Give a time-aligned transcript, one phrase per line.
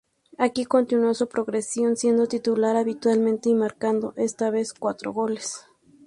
[0.39, 5.67] Aquí continuó su progresión, siendo titular habitualmente y marcando esta vez cuatro goles.